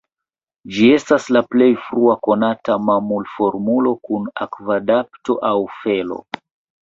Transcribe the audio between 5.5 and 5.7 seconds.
aŭ